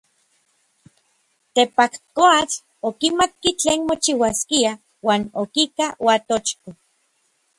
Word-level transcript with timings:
Tekpatkoatl 1.53 2.53
okimatki 2.87 3.49
tlen 3.59 3.81
mochiuaskia 3.89 4.71
uan 5.07 5.21
okika 5.41 5.85
Uatochko. 6.05 6.69